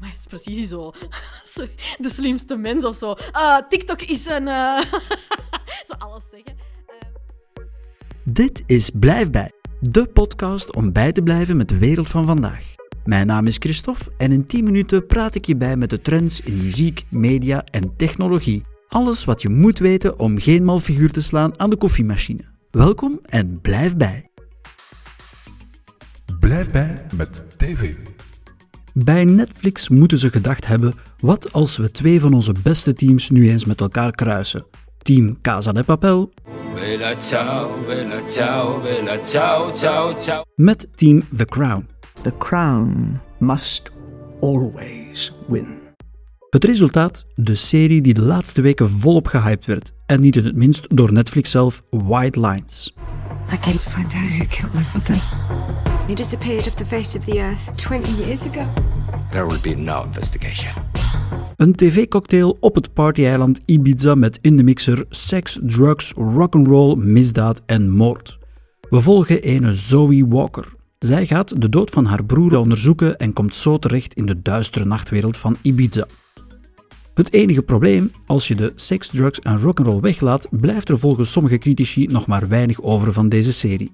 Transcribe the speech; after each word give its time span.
Maar 0.00 0.08
het 0.08 0.18
is 0.18 0.26
precies 0.42 0.68
zo. 0.74 0.92
De 1.98 2.08
slimste 2.10 2.56
mens 2.56 2.84
of 2.84 2.96
zo. 2.96 3.14
Ah, 3.32 3.68
TikTok 3.68 4.02
is 4.02 4.26
een... 4.26 4.48
eh, 4.48 4.80
zo 5.88 5.92
alles 5.98 6.22
zeggen. 6.30 6.56
Eh, 6.86 7.08
Dit 8.24 8.62
is 8.66 8.90
Blijf 8.90 9.30
bij, 9.30 9.52
de 9.80 10.06
podcast 10.06 10.74
om 10.74 10.92
bij 10.92 11.12
te 11.12 11.22
blijven 11.22 11.56
met 11.56 11.68
de 11.68 11.78
wereld 11.78 12.08
van 12.08 12.26
vandaag. 12.26 12.74
Mijn 13.04 13.26
naam 13.26 13.46
is 13.46 13.56
Christophe 13.58 14.04
en 14.16 14.32
in 14.32 14.46
10 14.46 14.64
minuten 14.64 15.06
praat 15.06 15.34
ik 15.34 15.44
je 15.46 15.56
bij 15.56 15.76
met 15.76 15.90
de 15.90 16.00
trends 16.00 16.40
in 16.40 16.56
muziek, 16.56 17.04
media 17.10 17.64
en 17.64 17.96
technologie. 17.96 18.62
Alles 18.88 19.24
wat 19.24 19.42
je 19.42 19.48
moet 19.48 19.78
weten 19.78 20.18
om 20.18 20.38
geen 20.38 20.64
mal 20.64 20.80
figuur 20.80 21.10
te 21.10 21.22
slaan 21.22 21.58
aan 21.60 21.70
de 21.70 21.76
koffiemachine. 21.76 22.44
Welkom 22.70 23.20
en 23.24 23.60
blijf 23.60 23.96
bij. 23.96 24.30
Blijf 26.40 26.70
bij 26.70 27.06
met 27.14 27.44
TV. 27.58 27.94
Bij 29.04 29.24
Netflix 29.24 29.88
moeten 29.88 30.18
ze 30.18 30.30
gedacht 30.30 30.66
hebben: 30.66 30.94
wat 31.18 31.52
als 31.52 31.76
we 31.76 31.90
twee 31.90 32.20
van 32.20 32.32
onze 32.32 32.54
beste 32.62 32.92
teams 32.92 33.30
nu 33.30 33.50
eens 33.50 33.64
met 33.64 33.80
elkaar 33.80 34.10
kruisen? 34.10 34.66
Team 34.98 35.40
Casa 35.40 35.72
de 35.72 35.84
Papel 35.84 36.32
Bella 36.74 37.14
ciao, 37.20 37.70
bella 37.86 38.28
ciao, 38.28 38.80
bella 38.80 39.18
ciao, 39.24 39.74
ciao, 39.74 40.20
ciao. 40.20 40.44
met 40.54 40.88
Team 40.94 41.22
The 41.36 41.44
Crown. 41.44 41.88
The 42.22 42.32
crown 42.38 43.20
must 43.38 43.90
always 44.40 45.32
win. 45.48 45.66
Het 46.50 46.64
resultaat? 46.64 47.26
De 47.34 47.54
serie 47.54 48.00
die 48.00 48.14
de 48.14 48.22
laatste 48.22 48.60
weken 48.60 48.90
volop 48.90 49.26
gehyped 49.26 49.64
werd. 49.64 49.92
En 50.06 50.20
niet 50.20 50.36
in 50.36 50.44
het 50.44 50.56
minst 50.56 50.96
door 50.96 51.12
Netflix 51.12 51.50
zelf, 51.50 51.82
White 51.90 52.40
Lines. 52.40 52.94
I 53.52 53.58
came 53.58 53.76
to 53.76 53.90
find 53.90 54.14
out 54.14 54.30
who 54.38 54.46
killed 54.48 54.74
my 54.74 54.84
father. 54.84 55.95
He 56.06 56.14
disappeared 56.14 56.66
off 56.66 56.74
the 56.74 56.86
face 56.86 57.18
of 57.18 57.24
the 57.24 57.40
earth 57.40 57.76
20 57.76 58.24
years 58.24 58.46
ago. 58.46 58.64
There 59.30 59.44
would 59.44 59.62
be 59.62 59.74
no 59.74 60.02
investigation. 60.04 60.72
Een 61.56 61.74
tv-cocktail 61.74 62.56
op 62.60 62.74
het 62.74 62.92
partyeiland 62.92 63.60
Ibiza 63.64 64.14
met 64.14 64.38
in 64.40 64.56
de 64.56 64.62
mixer 64.62 65.04
seks, 65.08 65.58
drugs, 65.62 66.12
rock'n'roll, 66.16 66.96
misdaad 66.96 67.62
en 67.66 67.90
moord. 67.90 68.38
We 68.90 69.00
volgen 69.00 69.42
ene 69.42 69.74
Zoe 69.74 70.26
Walker. 70.28 70.72
Zij 70.98 71.26
gaat 71.26 71.60
de 71.60 71.68
dood 71.68 71.90
van 71.90 72.04
haar 72.04 72.24
broer 72.24 72.56
onderzoeken 72.56 73.16
en 73.16 73.32
komt 73.32 73.56
zo 73.56 73.78
terecht 73.78 74.14
in 74.14 74.26
de 74.26 74.42
duistere 74.42 74.84
nachtwereld 74.84 75.36
van 75.36 75.56
Ibiza. 75.62 76.06
Het 77.14 77.32
enige 77.32 77.62
probleem, 77.62 78.12
als 78.26 78.48
je 78.48 78.54
de 78.54 78.72
seks, 78.74 79.08
drugs 79.08 79.38
en 79.38 79.60
rock'n'roll 79.60 80.00
weglaat, 80.00 80.48
blijft 80.50 80.88
er 80.88 80.98
volgens 80.98 81.32
sommige 81.32 81.58
critici 81.58 82.06
nog 82.06 82.26
maar 82.26 82.48
weinig 82.48 82.82
over 82.82 83.12
van 83.12 83.28
deze 83.28 83.52
serie. 83.52 83.92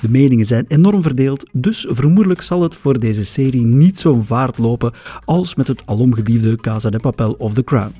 De 0.00 0.08
meningen 0.08 0.46
zijn 0.46 0.64
enorm 0.68 1.02
verdeeld, 1.02 1.46
dus 1.52 1.86
vermoedelijk 1.88 2.42
zal 2.42 2.62
het 2.62 2.76
voor 2.76 2.98
deze 2.98 3.24
serie 3.24 3.64
niet 3.64 3.98
zo'n 3.98 4.22
vaart 4.22 4.58
lopen 4.58 4.92
als 5.24 5.54
met 5.54 5.66
het 5.66 5.82
alomgeliefde 5.86 6.56
Casa 6.56 6.90
de 6.90 6.98
Papel 6.98 7.32
of 7.32 7.54
The 7.54 7.64
Crown. 7.64 7.94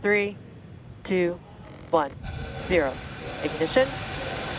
Three, 0.00 0.36
two, 1.02 1.36
one, 1.90 2.08
zero. 2.68 2.90
Ignition. 3.44 3.86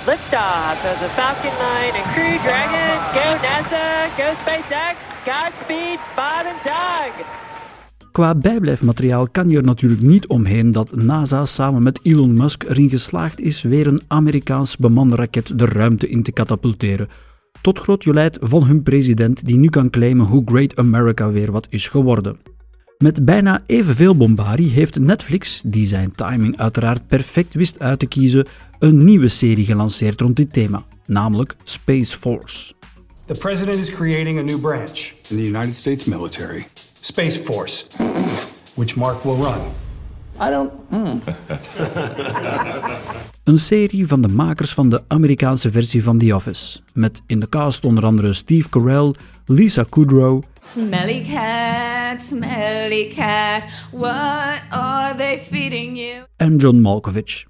Liftoff 0.05 0.77
of 0.91 0.97
the 0.99 1.09
Falcon 1.17 1.55
9 1.57 1.95
and 1.99 2.07
Crew 2.13 2.35
Dragon. 2.45 2.91
Go 3.17 3.27
NASA, 3.45 3.85
go 4.17 4.27
SpaceX, 4.43 4.95
Godspeed, 5.25 5.99
Bob 6.15 6.45
and 6.51 6.63
Doug. 6.63 7.44
Qua 8.15 8.35
bijblijfmateriaal 8.35 9.29
kan 9.29 9.49
je 9.49 9.57
er 9.57 9.63
natuurlijk 9.63 10.01
niet 10.01 10.27
omheen 10.27 10.71
dat 10.71 10.95
NASA 10.95 11.45
samen 11.45 11.83
met 11.83 11.99
Elon 12.03 12.33
Musk 12.33 12.63
erin 12.63 12.89
geslaagd 12.89 13.39
is 13.39 13.61
weer 13.61 13.87
een 13.87 14.01
Amerikaans 14.07 14.77
bemande 14.77 15.15
raket 15.15 15.59
de 15.59 15.65
ruimte 15.65 16.09
in 16.09 16.23
te 16.23 16.31
katapulteren. 16.31 17.09
Tot 17.61 17.79
groot 17.79 18.03
jolijt 18.03 18.37
van 18.41 18.63
hun 18.63 18.83
president 18.83 19.45
die 19.45 19.57
nu 19.57 19.69
kan 19.69 19.89
claimen 19.89 20.25
hoe 20.25 20.41
Great 20.45 20.75
America 20.75 21.31
weer 21.31 21.51
wat 21.51 21.67
is 21.69 21.87
geworden. 21.87 22.37
Met 22.97 23.25
bijna 23.25 23.63
evenveel 23.65 24.17
bombarie 24.17 24.69
heeft 24.69 24.99
Netflix, 24.99 25.63
die 25.65 25.85
zijn 25.85 26.11
timing 26.15 26.57
uiteraard 26.57 27.07
perfect 27.07 27.53
wist 27.53 27.79
uit 27.79 27.99
te 27.99 28.07
kiezen, 28.07 28.45
een 28.79 29.03
nieuwe 29.03 29.27
serie 29.27 29.65
gelanceerd 29.65 30.21
rond 30.21 30.35
dit 30.35 30.53
thema, 30.53 30.85
namelijk 31.05 31.55
Space 31.63 32.17
Force. 32.17 32.73
The 33.25 33.35
president 33.39 33.77
is 33.77 33.89
creating 33.89 34.39
a 34.39 34.41
new 34.41 34.59
branch, 34.59 35.13
In 35.29 35.37
the 35.37 35.47
United 35.47 35.75
States 35.75 36.05
military. 36.05 36.65
Space 37.05 37.37
Force, 37.37 37.85
which 38.75 38.95
Mark 38.95 39.23
will 39.23 39.35
run. 39.35 39.59
I 40.41 40.49
don't. 40.49 40.71
Een 43.43 43.57
serie 43.57 44.07
van 44.07 44.21
de 44.21 44.27
makers 44.27 44.73
van 44.73 44.89
de 44.89 45.03
Amerikaanse 45.07 45.71
versie 45.71 46.03
van 46.03 46.17
The 46.17 46.35
Office, 46.35 46.79
met 46.93 47.21
in 47.27 47.39
de 47.39 47.49
cast 47.49 47.85
onder 47.85 48.05
andere 48.05 48.33
Steve 48.33 48.69
Carell, 48.69 49.13
Lisa 49.45 49.85
Kudrow, 49.89 50.43
Smelly 50.61 51.25
cat, 51.31 52.21
smelly 52.21 53.13
cat, 53.15 53.63
what 53.91 54.61
are 54.69 55.15
they 55.17 55.39
feeding 55.39 55.97
you? 55.97 56.23
en 56.37 56.55
John 56.55 56.77
Malkovich. 56.77 57.43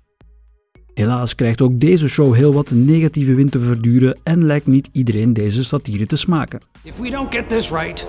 Helaas 0.94 1.36
krijgt 1.36 1.62
ook 1.62 1.80
deze 1.80 2.08
show 2.08 2.34
heel 2.34 2.54
wat 2.54 2.72
negatieve 2.72 3.34
wind 3.34 3.52
te 3.52 3.60
verduren 3.60 4.20
en 4.24 4.46
lijkt 4.46 4.68
niet 4.68 4.90
iedereen 4.92 5.34
deze 5.34 5.64
satire 5.64 6.06
te 6.06 6.16
smaken. 6.16 6.60
If 6.84 6.98
we 6.98 7.10
don't 7.10 7.34
get 7.36 7.50
this 7.50 7.72
right, 7.72 8.06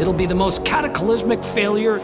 it'll 0.00 0.14
be 0.14 0.26
the 0.26 0.34
most 0.34 0.62
cataclysmic 0.62 1.44
failure 1.44 2.00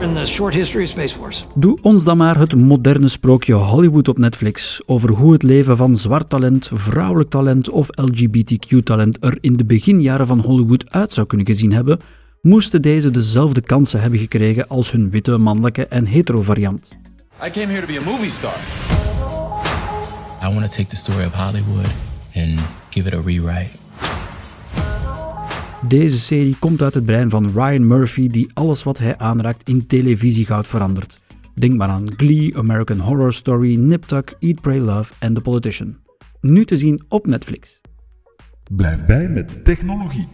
in 0.00 0.12
the 0.12 0.26
short 0.26 0.54
history 0.54 0.82
of 0.82 0.88
Space 0.88 1.14
Force. 1.14 1.44
Doe 1.54 1.78
ons 1.82 2.04
dan 2.04 2.16
maar 2.16 2.38
het 2.38 2.54
moderne 2.56 3.08
sprookje 3.08 3.54
Hollywood 3.54 4.08
op 4.08 4.18
Netflix 4.18 4.80
over 4.86 5.10
hoe 5.10 5.32
het 5.32 5.42
leven 5.42 5.76
van 5.76 5.96
zwart 5.96 6.28
talent, 6.28 6.70
vrouwelijk 6.72 7.30
talent 7.30 7.70
of 7.70 7.88
LGBTQ-talent 7.90 9.24
er 9.24 9.38
in 9.40 9.56
de 9.56 9.64
beginjaren 9.64 10.26
van 10.26 10.38
Hollywood 10.38 10.84
uit 10.90 11.12
zou 11.12 11.26
kunnen 11.26 11.46
gezien 11.46 11.72
hebben, 11.72 12.00
moesten 12.40 12.82
deze 12.82 13.10
dezelfde 13.10 13.60
kansen 13.60 14.00
hebben 14.00 14.18
gekregen 14.18 14.68
als 14.68 14.90
hun 14.90 15.10
witte, 15.10 15.38
mannelijke 15.38 15.86
en 15.86 16.06
hetero 16.06 16.42
variant. 16.42 16.88
I 17.46 17.50
came 17.50 17.72
here 17.72 17.80
to 17.80 17.86
be 17.86 17.98
a 17.98 18.04
movie 18.04 18.30
star. 18.30 18.54
I 20.42 20.54
want 20.54 20.70
to 20.70 20.76
take 20.76 20.88
the 20.88 20.96
story 20.96 21.24
of 21.24 21.32
Hollywood 21.32 21.86
and 22.34 22.60
give 22.90 23.06
it 23.06 23.14
a 23.14 23.20
rewrite. 23.20 23.81
Deze 25.88 26.18
serie 26.18 26.56
komt 26.58 26.82
uit 26.82 26.94
het 26.94 27.04
brein 27.04 27.30
van 27.30 27.50
Ryan 27.54 27.86
Murphy, 27.86 28.28
die 28.28 28.50
alles 28.54 28.82
wat 28.82 28.98
hij 28.98 29.18
aanraakt 29.18 29.68
in 29.68 29.86
televisiegoud 29.86 30.66
verandert. 30.66 31.22
Denk 31.54 31.76
maar 31.76 31.88
aan 31.88 32.12
Glee, 32.16 32.58
American 32.58 32.98
Horror 32.98 33.32
Story, 33.32 33.76
Nip 33.76 34.04
Tuck, 34.04 34.36
Eat, 34.38 34.60
Pray, 34.60 34.78
Love 34.78 35.12
en 35.18 35.34
The 35.34 35.40
Politician. 35.40 35.96
Nu 36.40 36.64
te 36.64 36.76
zien 36.76 37.02
op 37.08 37.26
Netflix. 37.26 37.80
Blijf 38.70 39.04
bij 39.04 39.28
met 39.28 39.64
technologie. 39.64 40.28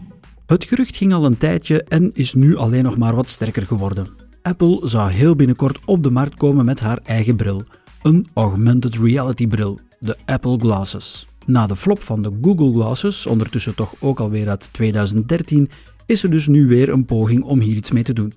Het 0.47 0.65
gerucht 0.65 0.97
ging 0.97 1.13
al 1.13 1.25
een 1.25 1.39
tijdje 1.39 1.83
en 1.83 2.11
is 2.15 2.35
nu 2.35 2.57
alleen 2.57 2.85
nog 2.85 2.97
maar 2.97 3.15
wat 3.15 3.29
sterker 3.29 3.67
geworden. 3.67 4.09
Apple 4.43 4.81
zou 4.89 5.11
heel 5.11 5.37
binnenkort 5.37 5.79
op 5.85 6.03
de 6.03 6.11
markt 6.11 6.35
komen 6.35 6.65
met 6.65 6.81
haar 6.81 6.99
eigen 7.05 7.37
bril. 7.37 7.63
Een 8.03 8.27
augmented 8.35 8.95
reality 8.97 9.47
bril, 9.47 9.81
de 9.99 10.17
Apple 10.25 10.59
Glasses. 10.59 11.27
Na 11.49 11.67
de 11.67 11.77
flop 11.77 12.03
van 12.03 12.23
de 12.23 12.39
Google 12.43 12.73
Glasses, 12.73 13.27
ondertussen 13.27 13.75
toch 13.75 13.95
ook 13.99 14.21
alweer 14.21 14.49
uit 14.49 14.69
2013, 14.73 15.71
is 16.07 16.23
er 16.23 16.31
dus 16.31 16.47
nu 16.47 16.67
weer 16.67 16.89
een 16.89 17.05
poging 17.05 17.43
om 17.43 17.61
hier 17.61 17.77
iets 17.77 17.91
mee 17.91 18.03
te 18.03 18.13
doen. 18.13 18.33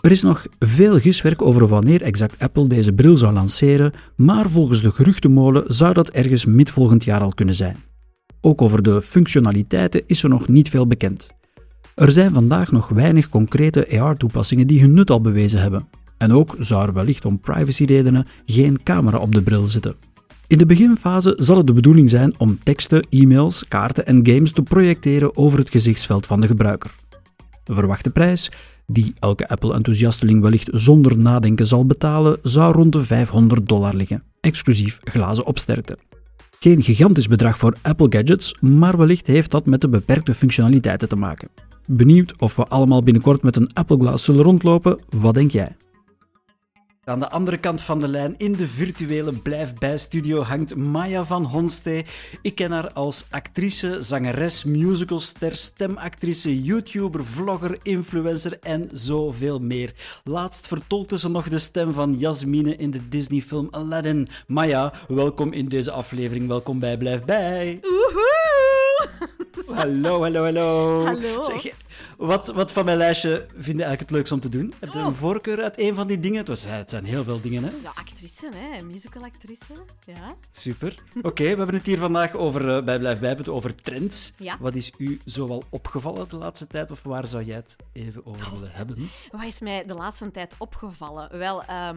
Er 0.00 0.10
is 0.10 0.22
nog 0.22 0.46
veel 0.58 0.98
giswerk 0.98 1.42
over 1.42 1.66
wanneer 1.66 2.02
exact 2.02 2.38
Apple 2.38 2.66
deze 2.66 2.92
bril 2.92 3.16
zou 3.16 3.32
lanceren, 3.32 3.92
maar 4.16 4.50
volgens 4.50 4.82
de 4.82 4.92
geruchtenmolen 4.92 5.64
zou 5.66 5.92
dat 5.92 6.10
ergens 6.10 6.44
mid 6.44 6.70
volgend 6.70 7.04
jaar 7.04 7.20
al 7.20 7.34
kunnen 7.34 7.54
zijn. 7.54 7.76
Ook 8.40 8.62
over 8.62 8.82
de 8.82 9.02
functionaliteiten 9.02 10.02
is 10.06 10.22
er 10.22 10.28
nog 10.28 10.48
niet 10.48 10.68
veel 10.68 10.86
bekend. 10.86 11.28
Er 11.94 12.12
zijn 12.12 12.32
vandaag 12.32 12.72
nog 12.72 12.88
weinig 12.88 13.28
concrete 13.28 14.00
AR-toepassingen 14.00 14.66
die 14.66 14.80
hun 14.80 14.92
nut 14.92 15.10
al 15.10 15.20
bewezen 15.20 15.60
hebben. 15.60 15.88
En 16.18 16.32
ook 16.32 16.56
zou 16.58 16.86
er 16.86 16.92
wellicht 16.92 17.24
om 17.24 17.40
privacyredenen 17.40 18.26
geen 18.46 18.82
camera 18.82 19.18
op 19.18 19.34
de 19.34 19.42
bril 19.42 19.66
zitten. 19.66 19.94
In 20.50 20.58
de 20.58 20.66
beginfase 20.66 21.36
zal 21.40 21.56
het 21.56 21.66
de 21.66 21.72
bedoeling 21.72 22.10
zijn 22.10 22.34
om 22.38 22.58
teksten, 22.62 23.06
e-mails, 23.10 23.64
kaarten 23.68 24.06
en 24.06 24.26
games 24.26 24.52
te 24.52 24.62
projecteren 24.62 25.36
over 25.36 25.58
het 25.58 25.70
gezichtsveld 25.70 26.26
van 26.26 26.40
de 26.40 26.46
gebruiker. 26.46 26.94
De 27.64 27.74
verwachte 27.74 28.10
prijs, 28.10 28.50
die 28.86 29.14
elke 29.18 29.48
Apple-enthousiasteling 29.48 30.42
wellicht 30.42 30.68
zonder 30.72 31.18
nadenken 31.18 31.66
zal 31.66 31.86
betalen, 31.86 32.38
zou 32.42 32.74
rond 32.74 32.92
de 32.92 33.04
500 33.04 33.68
dollar 33.68 33.94
liggen, 33.94 34.22
exclusief 34.40 34.98
glazen 35.04 35.46
opsterkte. 35.46 35.98
Geen 36.60 36.82
gigantisch 36.82 37.28
bedrag 37.28 37.58
voor 37.58 37.76
Apple 37.82 38.06
gadgets, 38.08 38.54
maar 38.60 38.96
wellicht 38.96 39.26
heeft 39.26 39.50
dat 39.50 39.66
met 39.66 39.80
de 39.80 39.88
beperkte 39.88 40.34
functionaliteiten 40.34 41.08
te 41.08 41.16
maken. 41.16 41.48
Benieuwd 41.86 42.40
of 42.40 42.56
we 42.56 42.66
allemaal 42.66 43.02
binnenkort 43.02 43.42
met 43.42 43.56
een 43.56 43.72
Apple 43.72 43.98
Glass 43.98 44.24
zullen 44.24 44.44
rondlopen? 44.44 44.98
Wat 45.10 45.34
denk 45.34 45.50
jij? 45.50 45.76
Aan 47.04 47.20
de 47.20 47.30
andere 47.30 47.58
kant 47.58 47.80
van 47.80 48.00
de 48.00 48.08
lijn, 48.08 48.34
in 48.36 48.52
de 48.52 48.66
virtuele 48.66 49.32
Blijf 49.32 49.74
Bij 49.74 49.98
studio, 49.98 50.42
hangt 50.42 50.74
Maya 50.74 51.24
van 51.24 51.44
Honstee. 51.44 52.04
Ik 52.42 52.54
ken 52.54 52.70
haar 52.70 52.92
als 52.92 53.26
actrice, 53.30 54.02
zangeres, 54.02 54.64
musicalster, 54.64 55.56
stemactrice, 55.56 56.62
YouTuber, 56.62 57.26
vlogger, 57.26 57.78
influencer 57.82 58.58
en 58.60 58.88
zoveel 58.92 59.58
meer. 59.58 59.92
Laatst 60.24 60.66
vertolkte 60.66 61.18
ze 61.18 61.28
nog 61.28 61.48
de 61.48 61.58
stem 61.58 61.92
van 61.92 62.18
Jasmine 62.18 62.76
in 62.76 62.90
de 62.90 63.08
Disney-film 63.08 63.68
Aladdin. 63.70 64.28
Maya, 64.46 64.92
welkom 65.08 65.52
in 65.52 65.64
deze 65.64 65.90
aflevering. 65.90 66.48
Welkom 66.48 66.78
bij 66.78 66.96
Blijf 66.98 67.24
Bij. 67.24 67.78
Woehoe! 67.82 68.29
Hallo, 69.74 70.20
hallo, 70.22 70.42
hallo. 70.42 71.04
Hallo. 71.04 71.42
Zeg, 71.42 71.72
wat, 72.16 72.46
wat 72.46 72.72
van 72.72 72.84
mijn 72.84 72.96
lijstje 72.96 73.46
vind 73.48 73.64
je 73.78 73.84
eigenlijk 73.84 74.00
het 74.00 74.10
leukst 74.10 74.32
om 74.32 74.40
te 74.40 74.48
doen? 74.48 74.74
Heb 74.80 74.92
je 74.92 74.98
Oh. 74.98 75.04
een 75.06 75.14
voorkeur 75.14 75.62
uit 75.62 75.78
een 75.78 75.94
van 75.94 76.06
die 76.06 76.20
dingen? 76.20 76.38
Het, 76.38 76.48
was, 76.48 76.64
het 76.64 76.90
zijn 76.90 77.04
heel 77.04 77.24
veel 77.24 77.40
dingen, 77.40 77.62
hè? 77.64 77.70
Ja, 77.82 77.92
actrice, 77.94 78.48
hè. 78.54 78.82
Musicalactrice. 78.82 79.72
Ja. 80.04 80.34
Super. 80.50 80.94
Oké, 81.22 81.42
we 81.42 81.48
hebben 81.56 81.74
het 81.74 81.86
hier 81.86 81.98
vandaag 81.98 82.34
over, 82.34 82.76
eh, 82.76 82.84
bij 82.84 82.98
Blijf 82.98 83.20
Bijbeten, 83.20 83.52
over 83.52 83.74
trends. 83.74 84.32
Ja. 84.36 84.56
Wat 84.60 84.74
is 84.74 84.92
u 84.98 85.18
zoal 85.24 85.62
opgevallen 85.70 86.28
de 86.28 86.36
laatste 86.36 86.66
tijd? 86.66 86.90
Of 86.90 87.02
waar 87.02 87.26
zou 87.26 87.44
jij 87.44 87.56
het 87.56 87.76
even 87.92 88.26
over 88.26 88.50
willen 88.54 88.70
hebben? 88.72 89.10
Wat 89.30 89.44
is 89.44 89.60
mij 89.60 89.84
de 89.86 89.94
laatste 89.94 90.30
tijd 90.30 90.54
opgevallen? 90.58 91.38
Wel, 91.38 91.62
ehm, 91.64 91.96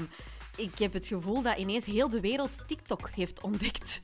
ik 0.55 0.77
heb 0.77 0.93
het 0.93 1.07
gevoel 1.07 1.41
dat 1.41 1.57
ineens 1.57 1.85
heel 1.85 2.09
de 2.09 2.19
wereld 2.19 2.57
TikTok 2.67 3.09
heeft 3.15 3.41
ontdekt. 3.41 4.01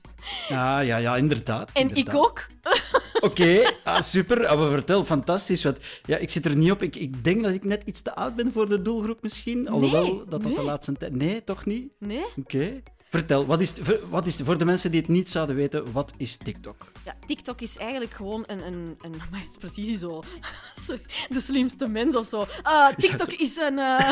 Ja, 0.48 0.80
ja, 0.80 0.98
ja, 0.98 1.18
inderdaad. 1.18 1.72
En 1.74 1.82
inderdaad. 1.82 2.14
ik 2.14 2.20
ook. 2.20 2.48
Oké, 3.30 3.74
ah, 3.84 4.02
super. 4.02 4.48
Ah, 4.48 4.60
maar 4.60 4.70
vertel, 4.70 5.06
fantastisch. 5.06 5.64
Want, 5.64 5.80
ja, 6.06 6.18
ik 6.18 6.30
zit 6.30 6.46
er 6.46 6.56
niet 6.56 6.72
op. 6.72 6.82
Ik, 6.82 6.96
ik 6.96 7.24
denk 7.24 7.44
dat 7.44 7.54
ik 7.54 7.64
net 7.64 7.84
iets 7.86 8.02
te 8.02 8.16
oud 8.16 8.36
ben 8.36 8.52
voor 8.52 8.68
de 8.68 8.82
doelgroep 8.82 9.22
misschien. 9.22 9.70
Alhoewel 9.70 10.18
dat 10.18 10.32
dat 10.32 10.42
de 10.42 10.48
nee. 10.48 10.64
laatste 10.64 10.94
tijd... 10.94 11.16
Nee, 11.16 11.44
toch 11.44 11.66
niet? 11.66 11.92
Nee? 12.00 12.26
Oké. 12.38 12.82
Vertel, 13.10 13.46
wat 13.46 13.60
is, 13.60 13.74
wat 14.10 14.28
is, 14.28 14.36
voor 14.36 14.58
de 14.58 14.66
mensen 14.66 14.92
die 14.92 15.00
het 15.00 15.10
niet 15.10 15.30
zouden 15.30 15.56
weten, 15.56 15.92
wat 15.92 16.14
is 16.18 16.38
TikTok? 16.38 16.92
Ja, 17.06 17.16
TikTok 17.26 17.62
is 17.62 17.78
eigenlijk 17.78 18.14
gewoon 18.14 18.44
een... 18.48 18.66
een, 18.66 18.98
een 19.02 19.12
maar 19.32 19.40
het 19.40 19.50
is 19.50 19.58
precies 19.58 20.00
zo. 20.00 20.24
De 21.30 21.42
slimste 21.42 21.88
mens 21.88 22.16
of 22.16 22.28
zo. 22.28 22.48
Ah, 22.62 22.96
TikTok 22.96 23.32
is 23.32 23.56
een... 23.58 23.80
eh, 23.80 24.12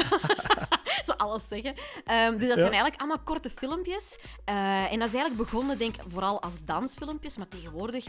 alles 1.17 1.47
zeggen. 1.47 1.73
Ehm, 2.05 2.31
dus 2.37 2.47
dat 2.47 2.57
zijn 2.57 2.71
eigenlijk 2.71 2.95
allemaal 2.99 3.19
korte 3.23 3.49
filmpjes. 3.49 4.17
Eh, 4.45 4.91
en 4.91 4.99
dat 4.99 5.07
is 5.07 5.13
eigenlijk 5.13 5.49
begonnen, 5.49 5.77
denk 5.77 5.95
ik, 5.95 6.01
vooral 6.07 6.41
als 6.41 6.63
dansfilmpjes. 6.65 7.37
Maar 7.37 7.47
tegenwoordig 7.47 8.05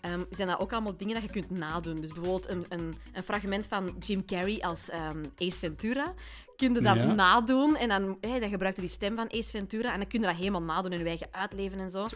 ehm, 0.00 0.22
zijn 0.30 0.48
dat 0.48 0.58
ook 0.60 0.72
allemaal 0.72 0.96
dingen 0.96 1.14
dat 1.14 1.22
je 1.22 1.30
kunt 1.30 1.50
nadoen. 1.50 2.00
Dus 2.00 2.12
bijvoorbeeld 2.12 2.48
een, 2.48 2.66
een, 2.68 2.94
een 3.12 3.22
fragment 3.22 3.66
van 3.68 3.96
Jim 3.98 4.24
Carrey 4.24 4.60
als 4.60 4.90
ehm, 4.90 5.24
Ace 5.38 5.58
Ventura. 5.58 6.14
Kun 6.56 6.74
je 6.74 6.80
dat 6.80 6.96
Ja. 6.96 7.04
nadoen. 7.12 7.76
En 7.76 7.88
dan, 7.88 8.16
hey, 8.20 8.40
dan 8.40 8.48
gebruik 8.50 8.74
je 8.74 8.80
die 8.80 8.90
stem 8.90 9.16
van 9.16 9.30
Ace 9.32 9.50
Ventura. 9.50 9.92
En 9.92 9.98
dan 9.98 10.08
kun 10.08 10.20
je 10.20 10.26
dat 10.26 10.36
helemaal 10.36 10.62
nadoen 10.62 10.92
en 10.92 10.98
je 10.98 11.04
eigen 11.04 11.28
uitleven 11.30 11.78
en 11.80 11.90
zo. 11.90 12.06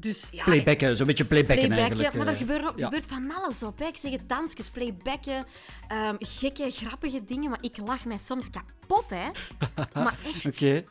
Dus 0.00 0.28
ja, 0.30 0.44
Playbacken, 0.44 0.96
zo'n 0.96 1.06
beetje 1.06 1.24
playbacken, 1.24 1.66
Playbacken, 1.66 2.04
eigenlijk. 2.04 2.16
maar 2.16 2.26
er 2.26 2.32
eh. 2.32 2.38
gebeurt, 2.38 2.64
er 2.64 2.72
ja. 2.76 2.84
gebeurt 2.84 3.06
van 3.06 3.34
alles 3.34 3.62
op. 3.62 3.78
Hè. 3.78 3.86
Ik 3.86 3.96
zeg 3.96 4.10
het, 4.10 4.28
dansjes, 4.28 4.70
playbacken, 4.70 5.46
ehm, 5.88 6.14
gekke, 6.18 6.70
grappige 6.70 7.24
dingen. 7.24 7.50
Maar 7.50 7.62
ik 7.62 7.76
lach 7.76 8.04
mij 8.04 8.18
soms 8.18 8.50
kapot, 8.50 9.10
hè. 9.10 9.30
maar 10.02 10.18
echt. 10.24 10.46
Oké. 10.46 10.84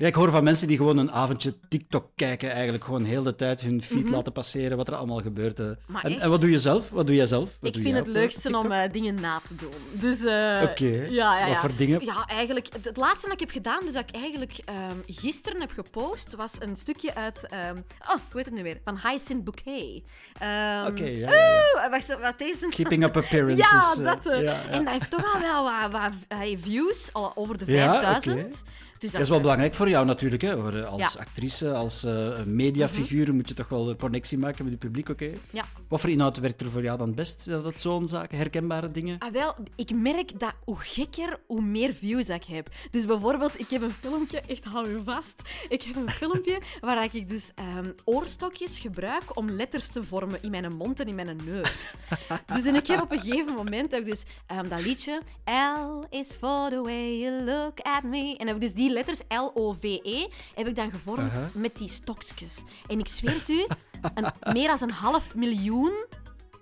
Ja, 0.00 0.06
ik 0.06 0.14
hoor 0.14 0.30
van 0.30 0.44
mensen 0.44 0.68
die 0.68 0.76
gewoon 0.76 0.96
een 0.96 1.12
avondje 1.12 1.54
TikTok 1.68 2.10
kijken, 2.16 2.50
eigenlijk 2.52 2.84
gewoon 2.84 3.04
heel 3.04 3.22
de 3.22 3.34
tijd 3.34 3.60
hun 3.60 3.82
feed 3.82 4.04
Mhm. 4.04 4.12
laten 4.14 4.32
passeren, 4.32 4.76
wat 4.76 4.88
er 4.88 4.94
allemaal 4.94 5.20
gebeurt. 5.20 5.60
En, 5.60 5.78
en 6.20 6.30
wat 6.30 6.40
doe 6.40 6.50
je 6.50 6.58
zelf? 6.58 6.90
Wat 6.90 7.06
doe 7.06 7.16
jij 7.16 7.26
zelf? 7.26 7.44
Wat 7.60 7.68
Ik 7.68 7.72
doe 7.72 7.82
vind 7.82 7.96
het 7.96 8.06
leukste 8.06 8.56
om 8.58 8.72
eh, 8.72 8.92
dingen 8.92 9.14
na 9.20 9.40
te 9.48 9.54
doen. 9.54 9.70
Dus, 9.92 10.24
eh, 10.24 10.60
Oké. 10.70 11.06
ja, 11.10 11.38
ja, 11.38 11.48
Wat 11.48 11.56
voor 11.56 11.76
dingen? 11.76 12.04
Ja, 12.04 12.26
eigenlijk... 12.26 12.72
Het, 12.72 12.84
het 12.84 12.96
laatste 12.96 13.24
dat 13.24 13.34
ik 13.34 13.40
heb 13.40 13.50
gedaan, 13.50 13.80
dus 13.84 13.92
dat 13.94 14.02
ik 14.08 14.14
eigenlijk 14.14 14.52
ehm, 14.64 14.96
gisteren 15.06 15.60
heb 15.60 15.70
gepost, 15.70 16.34
was 16.36 16.52
een 16.58 16.76
stukje 16.76 17.14
uit... 17.14 17.46
ehm, 17.48 17.76
oh, 18.00 18.08
hoe 18.08 18.18
heet 18.32 18.44
het 18.44 18.54
nu 18.54 18.62
weer? 18.62 18.80
Van 18.84 18.98
Hyacinth 19.02 19.44
Bouquet. 19.44 20.02
Ehm, 20.38 20.86
Oké, 20.86 21.04
ja, 21.04 21.28
oeh, 21.28 21.90
wacht, 21.90 22.06
wat 22.20 22.38
deze? 22.38 22.66
Keeping 22.68 23.04
Up 23.04 23.16
Appearances. 23.22 23.70
Ja, 23.70 23.94
eh, 23.98 24.04
dat. 24.04 24.24
ja, 24.24 24.40
ja. 24.40 24.66
En 24.68 24.84
dat 24.84 24.92
heeft 24.92 25.10
toch 25.10 25.34
al 25.34 25.40
wel 25.40 25.62
wat, 25.90 25.90
wat 26.28 26.48
views, 26.60 27.08
al 27.12 27.32
over 27.34 27.58
de 27.58 27.72
Ja, 27.72 28.00
5000. 28.00 28.36
oké. 28.46 28.56
Dus 28.98 29.10
Dat 29.10 29.20
is 29.20 29.28
wel 29.28 29.40
belangrijk 29.40 29.74
voor 29.74 29.88
jou 29.88 30.06
natuurlijk. 30.06 30.42
Hè? 30.42 30.80
Eh, 30.80 30.84
Als 30.88 31.00
Ja. 31.00 31.08
Mhm. 31.08 31.18
actrice, 31.18 31.72
als 31.74 32.04
eh, 32.04 32.42
mediafiguur 32.44 33.34
moet 33.34 33.48
je 33.48 33.54
toch 33.54 33.68
wel 33.68 33.90
een 33.90 33.96
connectie 33.96 34.38
maken 34.38 34.62
met 34.64 34.72
het 34.72 34.82
publiek, 34.82 35.08
oké? 35.08 35.30
Ja. 35.50 35.64
Wat 35.88 36.00
voor 36.00 36.10
inhoud 36.10 36.38
werkt 36.38 36.60
er 36.60 36.70
voor 36.70 36.82
jou 36.82 36.98
dan 36.98 37.06
het 37.06 37.16
best? 37.16 37.42
Zijn 37.42 37.62
dat 37.62 37.80
zo'n 37.80 38.08
zaken, 38.08 38.38
herkenbare 38.38 38.90
dingen? 38.90 39.18
Ah, 39.18 39.32
wel, 39.32 39.54
ik 39.76 39.90
merk 39.94 40.38
dat 40.40 40.52
hoe 40.64 40.76
gekker, 40.78 41.40
hoe 41.46 41.60
meer 41.62 41.94
views 41.94 42.28
ik 42.28 42.44
heb. 42.44 42.68
Dus 42.90 43.06
bijvoorbeeld, 43.06 43.60
ik 43.60 43.68
heb 43.70 43.82
een 43.82 43.94
filmpje, 44.00 44.40
echt 44.40 44.64
hou 44.64 44.90
je 44.92 45.00
vast. 45.04 45.42
Ik 45.68 45.82
heb 45.82 45.96
een 45.96 46.10
filmpje 46.10 46.58
waar 46.80 47.04
ik 47.14 47.28
dus 47.28 47.50
ehm, 47.54 47.90
oorstokjes 48.04 48.78
gebruik 48.78 49.36
om 49.36 49.50
letters 49.50 49.88
te 49.88 50.04
vormen 50.04 50.42
in 50.42 50.50
mijn 50.50 50.76
mond 50.76 51.00
en 51.00 51.06
in 51.08 51.14
mijn 51.14 51.38
neus. 51.44 51.94
dus 52.54 52.64
en 52.64 52.74
ik 52.74 52.86
heb 52.86 53.00
op 53.02 53.12
een 53.12 53.20
gegeven 53.20 53.54
moment 53.54 53.90
heb 53.90 54.00
ik 54.00 54.06
dus 54.06 54.22
ehm, 54.46 54.68
dat 54.68 54.80
liedje 54.80 55.20
L 55.44 56.04
is 56.16 56.36
for 56.40 56.68
the 56.70 56.80
way 56.82 57.18
you 57.18 57.44
look 57.44 57.80
at 57.80 58.02
me. 58.02 58.36
En 58.36 58.46
heb 58.46 58.56
ik 58.56 58.60
dus 58.62 58.74
die 58.74 58.87
letters 58.90 59.20
L-O-V-E 59.28 60.26
heb 60.54 60.66
ik 60.68 60.76
dan 60.76 60.90
gevormd 60.90 61.38
met 61.54 61.76
die 61.76 61.88
stokjes. 61.88 62.62
En 62.86 62.98
ik 62.98 63.08
zweer 63.08 63.34
het 63.34 63.48
u, 63.48 63.66
een, 64.14 64.52
meer 64.52 64.66
dan 64.68 64.78
een 64.82 64.90
half 64.90 65.34
miljoen 65.34 66.06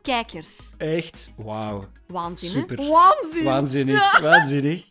kijkers. 0.02 0.58
Echt? 0.76 1.28
Wauw. 1.36 1.84
Waanzin? 2.06 2.48
Super. 2.50 2.76
Waanzin. 2.76 3.44
Waanzinnig, 3.44 4.12
Ja. 4.12 4.22
waanzinnig. 4.22 4.88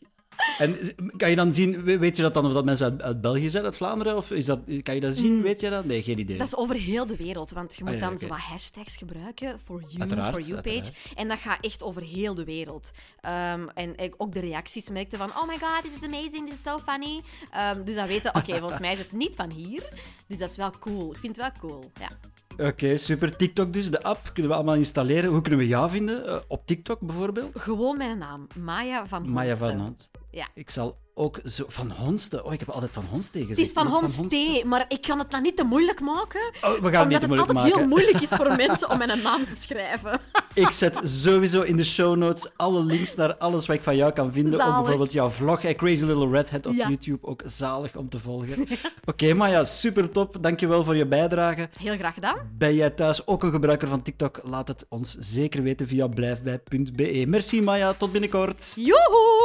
En 0.57 0.77
kan 1.17 1.29
je 1.29 1.35
dan 1.35 1.53
zien, 1.53 1.83
we- 1.83 1.97
weet 1.97 2.15
je 2.15 2.21
dat 2.21 2.33
dan 2.33 2.45
of 2.45 2.53
dat 2.53 2.65
mensen 2.65 2.85
uit, 2.91 3.01
uit 3.01 3.21
België 3.21 3.49
zijn, 3.49 3.63
uit 3.63 3.75
Vlaanderen? 3.75 4.17
Of 4.17 4.31
is 4.31 4.45
dat, 4.45 4.59
kan 4.83 4.95
je 4.95 5.01
dat 5.01 5.15
zien, 5.15 5.41
weet 5.41 5.59
je 5.59 5.69
dat? 5.69 5.85
Nee, 5.85 6.03
geen 6.03 6.19
idee. 6.19 6.33
Mm. 6.33 6.37
Dat 6.39 6.47
is 6.47 6.55
over 6.55 6.75
heel 6.75 7.05
de 7.05 7.15
wereld, 7.15 7.51
want 7.51 7.75
je 7.75 7.83
moet 7.83 7.93
Ah, 7.93 7.99
ja, 7.99 8.05
dan 8.05 8.13
oké. 8.13 8.21
zo 8.21 8.27
wat 8.27 8.37
hashtags 8.37 8.97
gebruiken 8.97 9.59
voor 9.65 9.81
you, 9.87 9.99
Uiteraard, 9.99 10.33
for 10.35 10.41
you 10.43 10.61
page. 10.61 10.69
uiteraard. 10.75 10.93
En 11.15 11.27
dat 11.27 11.37
gaat 11.39 11.57
echt 11.65 11.83
over 11.83 12.01
heel 12.01 12.33
de 12.35 12.43
wereld. 12.43 12.91
Ehm, 13.21 13.67
en 13.73 13.97
ik- 13.97 14.13
ook 14.17 14.33
de 14.33 14.39
reacties 14.39 14.89
merkte 14.89 15.17
van, 15.17 15.29
oh 15.29 15.47
my 15.47 15.57
god, 15.57 15.81
this 15.81 15.91
is 16.01 16.07
amazing, 16.07 16.45
this 16.49 16.57
is 16.63 16.71
so 16.71 16.79
funny. 16.87 17.21
Ehm, 17.51 17.83
dus 17.83 17.95
dan 17.95 18.07
weten, 18.07 18.35
oké, 18.35 18.57
volgens 18.59 18.79
mij 18.79 18.93
is 18.93 18.99
het 18.99 19.11
niet 19.11 19.35
van 19.35 19.51
hier. 19.51 19.83
Dus 20.27 20.37
dat 20.37 20.49
is 20.49 20.55
wel 20.55 20.71
cool. 20.79 21.11
Ik 21.11 21.17
vind 21.19 21.35
het 21.35 21.45
wel 21.61 21.69
cool, 21.69 21.91
ja. 21.99 22.09
Oké, 22.57 22.97
super. 22.97 23.35
TikTok 23.35 23.73
dus, 23.73 23.91
de 23.91 24.03
app, 24.03 24.29
kunnen 24.33 24.51
we 24.51 24.57
allemaal 24.57 24.75
installeren. 24.75 25.29
Hoe 25.31 25.41
kunnen 25.41 25.59
we 25.59 25.67
jou 25.67 25.89
vinden? 25.89 26.27
Eh, 26.27 26.37
op 26.47 26.65
TikTok 26.65 26.99
bijvoorbeeld? 26.99 27.59
Gewoon 27.59 27.97
mijn 27.97 28.17
naam, 28.17 28.47
Maya 28.59 29.07
van 29.07 29.29
Maya 29.29 29.47
Honsten. 29.47 29.69
van 29.69 29.79
Honst. 29.79 30.11
Ja. 30.31 30.47
Ik 30.53 30.69
zal 30.69 30.97
ook 31.17 31.39
zo... 31.45 31.63
Van 31.67 31.91
Honsten? 31.91 32.45
Oh, 32.45 32.53
ik 32.53 32.59
heb 32.59 32.69
altijd 32.69 32.91
Van 32.91 33.05
Honsten 33.09 33.41
gezegd. 33.41 33.57
Het 33.59 33.67
is 33.67 33.73
van 33.73 33.85
Is 33.87 33.91
het 33.93 34.15
Honstee, 34.17 34.65
maar 34.65 34.85
ik 34.87 35.01
kan 35.01 35.19
het 35.19 35.29
nou 35.29 35.43
niet 35.43 35.57
te 35.57 35.63
moeilijk 35.63 35.99
maken. 36.01 36.41
Oh, 36.61 36.61
we 36.61 36.69
gaan 36.69 36.81
het 36.81 36.83
omdat 36.83 37.09
niet 37.09 37.09
te 37.09 37.15
het 37.19 37.27
moeilijk 37.27 37.49
altijd 37.49 37.65
heel 37.65 37.73
maken. 37.75 37.89
moeilijk 37.89 38.21
is 38.21 38.27
voor 38.27 38.55
mensen 38.67 38.89
om 38.89 38.97
mijn 38.97 39.21
naam 39.21 39.45
te 39.45 39.55
schrijven. 39.59 40.19
Ik 40.53 40.69
zet 40.69 40.99
sowieso 41.03 41.61
in 41.61 41.75
de 41.77 41.83
show 41.83 42.15
notes 42.17 42.51
alle 42.55 42.83
links 42.83 43.15
naar 43.15 43.35
alles 43.37 43.65
wat 43.65 43.75
ik 43.75 43.83
van 43.83 43.95
jou 43.95 44.11
kan 44.13 44.31
vinden. 44.31 44.59
Zalig. 44.59 44.75
bijvoorbeeld 44.75 45.11
jouw 45.11 45.29
vlog, 45.29 45.63
eh, 45.63 45.75
Crazy 45.75 46.03
Little 46.05 46.29
Redhead 46.29 46.65
op 46.65 46.73
Ja. 46.73 46.87
YouTube. 46.87 47.27
Ook 47.27 47.41
zalig 47.45 47.95
om 47.95 48.09
te 48.09 48.19
volgen. 48.19 48.67
Oké, 49.05 49.33
Maya, 49.33 49.65
super 49.65 50.11
top. 50.11 50.37
Dankjewel 50.41 50.83
voor 50.83 50.95
je 50.95 51.05
bijdrage. 51.07 51.69
Heel 51.79 51.95
graag 51.97 52.13
gedaan. 52.13 52.37
Ben 52.57 52.75
jij 52.75 52.89
thuis 52.89 53.27
ook 53.27 53.43
een 53.43 53.51
gebruiker 53.51 53.87
van 53.87 54.01
TikTok? 54.01 54.39
Laat 54.43 54.67
het 54.67 54.85
ons 54.89 55.15
zeker 55.19 55.63
weten 55.63 55.87
via 55.87 56.07
blijfbij.be. 56.07 57.23
Merci 57.27 57.61
Maya, 57.61 57.93
tot 57.93 58.11
binnenkort. 58.11 58.71
Joehoe! 58.75 59.44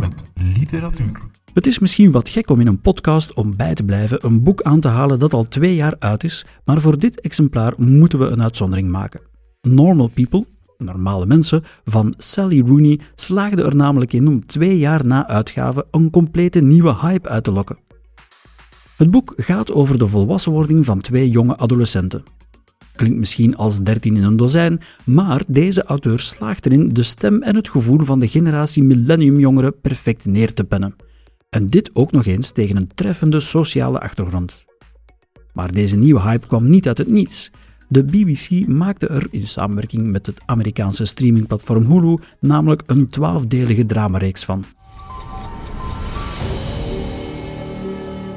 Met 0.00 0.24
literatuur. 0.34 1.20
Het 1.52 1.66
is 1.66 1.78
misschien 1.78 2.10
wat 2.10 2.28
gek 2.28 2.50
om 2.50 2.60
in 2.60 2.66
een 2.66 2.80
podcast 2.80 3.32
om 3.32 3.56
bij 3.56 3.74
te 3.74 3.84
blijven 3.84 4.26
een 4.26 4.42
boek 4.42 4.62
aan 4.62 4.80
te 4.80 4.88
halen 4.88 5.18
dat 5.18 5.32
al 5.32 5.48
twee 5.48 5.74
jaar 5.74 5.96
uit 5.98 6.24
is, 6.24 6.46
maar 6.64 6.80
voor 6.80 6.98
dit 6.98 7.20
exemplaar 7.20 7.72
moeten 7.76 8.18
we 8.18 8.26
een 8.26 8.42
uitzondering 8.42 8.88
maken. 8.90 9.20
Normal 9.60 10.08
People, 10.08 10.46
normale 10.78 11.26
mensen, 11.26 11.64
van 11.84 12.14
Sally 12.16 12.60
Rooney 12.60 13.00
slaagde 13.14 13.62
er 13.62 13.76
namelijk 13.76 14.12
in 14.12 14.28
om 14.28 14.46
twee 14.46 14.78
jaar 14.78 15.06
na 15.06 15.28
uitgave 15.28 15.86
een 15.90 16.10
complete 16.10 16.60
nieuwe 16.60 16.96
hype 17.00 17.28
uit 17.28 17.44
te 17.44 17.52
lokken. 17.52 17.78
Het 18.96 19.10
boek 19.10 19.32
gaat 19.36 19.72
over 19.72 19.98
de 19.98 20.06
volwassenwording 20.06 20.84
van 20.84 20.98
twee 20.98 21.30
jonge 21.30 21.56
adolescenten. 21.56 22.24
Klinkt 22.96 23.18
misschien 23.18 23.56
als 23.56 23.82
13 23.82 24.16
in 24.16 24.22
een 24.24 24.36
dozijn, 24.36 24.80
maar 25.04 25.42
deze 25.46 25.84
auteur 25.84 26.20
slaagt 26.20 26.66
erin 26.66 26.88
de 26.88 27.02
stem 27.02 27.42
en 27.42 27.56
het 27.56 27.68
gevoel 27.68 27.98
van 27.98 28.20
de 28.20 28.28
generatie 28.28 28.82
millenniumjongeren 28.82 29.80
perfect 29.80 30.26
neer 30.26 30.54
te 30.54 30.64
pennen. 30.64 30.94
En 31.48 31.68
dit 31.68 31.90
ook 31.92 32.12
nog 32.12 32.26
eens 32.26 32.50
tegen 32.50 32.76
een 32.76 32.90
treffende 32.94 33.40
sociale 33.40 34.00
achtergrond. 34.00 34.64
Maar 35.52 35.72
deze 35.72 35.96
nieuwe 35.96 36.20
hype 36.20 36.46
kwam 36.46 36.68
niet 36.68 36.86
uit 36.86 36.98
het 36.98 37.10
niets. 37.10 37.50
De 37.88 38.04
BBC 38.04 38.66
maakte 38.66 39.06
er 39.06 39.26
in 39.30 39.46
samenwerking 39.46 40.06
met 40.06 40.26
het 40.26 40.42
Amerikaanse 40.46 41.04
streamingplatform 41.04 41.84
Hulu 41.84 42.18
namelijk 42.40 42.82
een 42.86 43.08
twaalfdelige 43.08 43.86
dramareeks 43.86 44.44
van. 44.44 44.64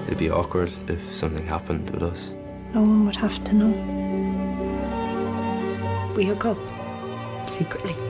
It'd 0.05 0.17
be 0.17 0.31
awkward 0.31 0.71
if 0.85 0.99
something 1.11 1.49
happened 1.49 1.89
with 1.89 2.01
us. 2.01 2.31
No 2.73 2.81
one 2.81 2.99
would 2.99 3.17
have 3.17 3.41
to 3.41 3.51
know. 3.51 3.98
We 6.19 6.25
hook 6.25 6.43
up. 6.43 6.57
Secretly. 7.45 7.95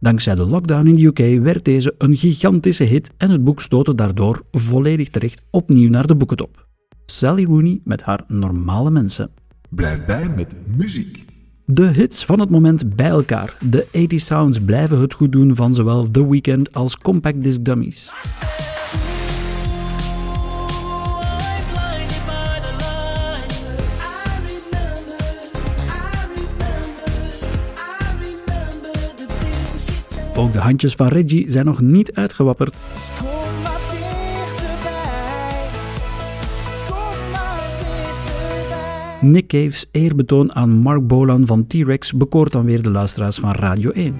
Dankzij 0.00 0.34
de 0.34 0.44
lockdown 0.44 0.86
in 0.86 0.94
de 0.94 1.04
UK 1.04 1.42
werd 1.42 1.64
deze 1.64 1.94
een 1.98 2.16
gigantische 2.16 2.84
hit 2.84 3.10
en 3.16 3.30
het 3.30 3.44
boek 3.44 3.60
stootte 3.60 3.94
daardoor 3.94 4.42
volledig 4.50 5.08
terecht 5.08 5.42
opnieuw 5.50 5.90
naar 5.90 6.06
de 6.06 6.16
boekentop. 6.16 6.68
Sally 7.06 7.44
Rooney 7.44 7.80
met 7.84 8.02
haar 8.02 8.24
normale 8.26 8.90
mensen. 8.90 9.30
Blijf 9.68 10.04
bij 10.04 10.28
met 10.28 10.56
muziek. 10.76 11.24
De 11.64 11.86
hits 11.86 12.24
van 12.24 12.40
het 12.40 12.50
moment 12.50 12.96
bij 12.96 13.08
elkaar. 13.08 13.56
De 13.60 13.86
80 13.92 14.20
sounds 14.20 14.60
blijven 14.60 15.00
het 15.00 15.14
goed 15.14 15.32
doen 15.32 15.54
van 15.54 15.74
zowel 15.74 16.10
The 16.10 16.28
Weeknd 16.28 16.74
als 16.74 16.98
Compact 16.98 17.42
Disc 17.42 17.64
Dummies. 17.64 18.12
Ook 30.36 30.52
de 30.52 30.58
handjes 30.58 30.94
van 30.94 31.06
Reggie 31.06 31.50
zijn 31.50 31.64
nog 31.64 31.80
niet 31.80 32.12
uitgewapperd. 32.14 32.74
Nick 39.20 39.46
Cave's 39.46 39.86
eerbetoon 39.90 40.54
aan 40.54 40.70
Mark 40.70 41.06
Bolan 41.06 41.46
van 41.46 41.66
T-Rex 41.66 42.12
bekoort 42.12 42.52
dan 42.52 42.64
weer 42.64 42.82
de 42.82 42.90
luisteraars 42.90 43.36
van 43.36 43.52
Radio 43.52 43.90
1. 43.90 44.14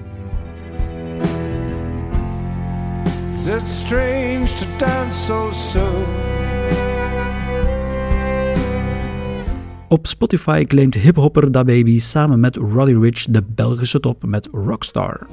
Is 3.35 3.47
it 3.47 3.67
strange 3.67 4.45
to 4.45 4.65
dance 4.77 5.25
so 5.25 5.49
soon? 5.51 6.34
Op 9.87 10.07
Spotify 10.07 10.65
claimt 10.65 10.93
hiphopper 10.93 11.51
Da 11.51 11.63
Baby 11.63 11.99
samen 11.99 12.39
met 12.39 12.55
Roddy 12.55 12.93
Rich 12.93 13.25
de 13.29 13.43
Belgische 13.55 13.99
top 13.99 14.25
met 14.25 14.49
Rockstar. 14.51 15.27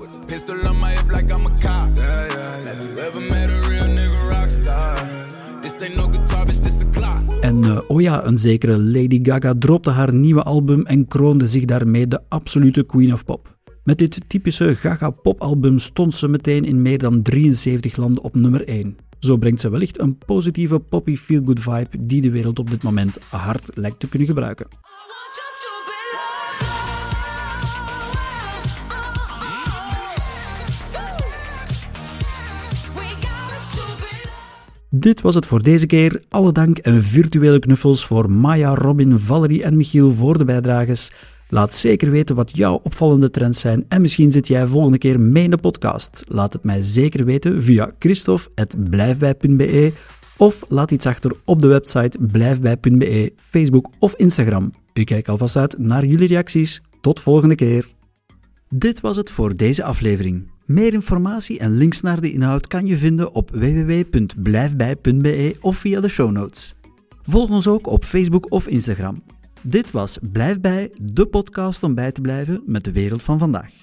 En 7.40 7.64
uh, 7.64 7.78
oh 7.87 8.00
ja, 8.00 8.25
een 8.25 8.38
zekere 8.38 8.78
Lady 8.78 9.18
Gaga 9.23 9.54
dropte 9.59 9.90
haar 9.90 10.14
nieuwe 10.14 10.42
album 10.42 10.87
en 10.87 11.09
kroonde 11.09 11.47
zich 11.47 11.64
daarmee 11.64 12.09
de 12.09 12.21
absolute 12.28 12.85
queen 12.87 13.12
of 13.12 13.25
pop. 13.25 13.56
Met 13.85 13.99
dit 13.99 14.21
typische 14.26 14.75
Gaga-popalbum 14.75 15.78
stond 15.78 16.14
ze 16.14 16.28
meteen 16.28 16.64
in 16.64 16.82
meer 16.82 16.99
dan 16.99 17.23
73 17.23 17.97
landen 17.97 18.23
op 18.23 18.35
nummer 18.35 18.64
1. 18.64 18.97
Zo 19.23 19.37
brengt 19.37 19.61
ze 19.61 19.71
wellicht 19.71 20.00
een 20.00 20.19
positieve 20.19 20.79
poppy 20.79 21.17
feel-good 21.17 21.61
vibe 21.61 22.07
die 22.07 22.21
de 22.21 22.31
wereld 22.31 22.59
op 22.59 22.71
dit 22.71 22.83
moment 22.83 23.19
hard 23.31 23.71
lijkt 23.75 24.00
te 24.00 24.09
kunnen 24.09 24.29
gebruiken. 24.29 24.67
Dit 34.91 35.21
was 35.21 35.35
het 35.35 35.47
voor 35.47 35.62
deze 35.62 35.87
keer. 35.87 36.23
Alle 36.29 36.52
dank 36.52 36.79
en 36.79 37.02
virtuele 37.02 37.59
knuffels 37.59 38.07
voor 38.07 38.31
Maya, 38.31 38.75
Robin, 38.75 39.19
Valerie 39.19 39.62
en 39.62 39.76
Michiel 39.76 40.11
voor 40.11 40.38
de 40.38 40.45
bijdrages. 40.45 41.12
Laat 41.54 41.75
zeker 41.75 42.11
weten 42.11 42.37
wat 42.37 42.56
jouw 42.56 42.80
opvallende 42.82 43.30
trends 43.30 43.61
zijn 43.61 43.85
en 43.88 44.00
misschien 44.00 44.30
zit 44.30 44.47
jij 44.47 44.66
volgende 44.66 44.99
keer 44.99 45.21
mee 45.21 45.44
in 45.44 45.50
de 45.50 45.56
podcast. 45.56 46.25
Laat 46.28 46.52
het 46.52 46.64
mij 46.64 46.82
zeker 46.82 47.25
weten 47.25 47.62
via 47.62 47.90
christophe.blijfbij.be 47.99 49.92
of 50.37 50.64
laat 50.68 50.90
iets 50.90 51.06
achter 51.06 51.32
op 51.44 51.62
de 51.62 51.66
website 51.66 52.18
blijfbij.be, 52.18 53.32
Facebook 53.37 53.90
of 53.99 54.14
Instagram. 54.14 54.73
Ik 54.92 55.06
kijk 55.06 55.28
alvast 55.28 55.56
uit 55.56 55.78
naar 55.78 56.04
jullie 56.04 56.28
reacties. 56.28 56.82
Tot 57.00 57.21
volgende 57.21 57.54
keer. 57.54 57.87
Dit 58.68 59.00
was 59.00 59.16
het 59.16 59.30
voor 59.30 59.56
deze 59.56 59.85
aflevering. 59.85 60.50
Meer 60.64 60.94
informatie 60.94 61.59
en 61.59 61.76
links 61.76 62.00
naar 62.00 62.21
de 62.21 62.32
inhoud 62.32 62.66
kan 62.66 62.87
je 62.87 62.97
vinden 62.97 63.35
op 63.35 63.50
www.blijfbij.be 63.50 65.56
of 65.61 65.76
via 65.76 66.00
de 66.00 66.09
show 66.09 66.30
notes. 66.30 66.75
Volg 67.23 67.50
ons 67.50 67.66
ook 67.66 67.87
op 67.87 68.04
Facebook 68.04 68.52
of 68.52 68.66
Instagram. 68.66 69.23
Dit 69.62 69.90
was 69.90 70.19
Blijf 70.33 70.61
bij, 70.61 70.90
de 71.00 71.26
podcast 71.26 71.83
om 71.83 71.95
bij 71.95 72.12
te 72.12 72.21
blijven 72.21 72.62
met 72.66 72.85
de 72.85 72.92
wereld 72.92 73.23
van 73.23 73.38
vandaag. 73.38 73.82